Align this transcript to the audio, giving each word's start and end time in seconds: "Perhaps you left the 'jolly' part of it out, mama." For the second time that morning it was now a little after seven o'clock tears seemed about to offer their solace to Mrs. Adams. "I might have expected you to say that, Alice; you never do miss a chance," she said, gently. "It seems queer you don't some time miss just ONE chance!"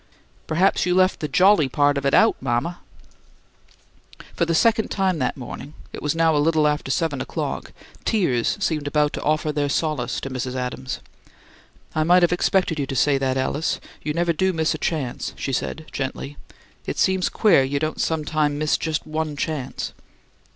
"Perhaps 0.47 0.83
you 0.87 0.95
left 0.95 1.19
the 1.19 1.27
'jolly' 1.27 1.69
part 1.69 1.95
of 1.95 2.07
it 2.07 2.13
out, 2.15 2.35
mama." 2.41 2.79
For 4.35 4.45
the 4.47 4.55
second 4.55 4.89
time 4.89 5.19
that 5.19 5.37
morning 5.37 5.75
it 5.93 6.01
was 6.01 6.15
now 6.15 6.35
a 6.35 6.41
little 6.41 6.67
after 6.67 6.89
seven 6.89 7.21
o'clock 7.21 7.71
tears 8.03 8.57
seemed 8.59 8.87
about 8.87 9.13
to 9.13 9.21
offer 9.21 9.51
their 9.51 9.69
solace 9.69 10.19
to 10.21 10.31
Mrs. 10.31 10.55
Adams. 10.55 11.01
"I 11.93 12.03
might 12.03 12.23
have 12.23 12.33
expected 12.33 12.79
you 12.79 12.87
to 12.87 12.95
say 12.95 13.19
that, 13.19 13.37
Alice; 13.37 13.79
you 14.01 14.11
never 14.15 14.33
do 14.33 14.53
miss 14.53 14.73
a 14.73 14.79
chance," 14.79 15.33
she 15.37 15.53
said, 15.53 15.85
gently. 15.91 16.35
"It 16.87 16.97
seems 16.97 17.29
queer 17.29 17.61
you 17.61 17.77
don't 17.77 18.01
some 18.01 18.25
time 18.25 18.57
miss 18.57 18.79
just 18.79 19.05
ONE 19.05 19.35
chance!" 19.37 19.93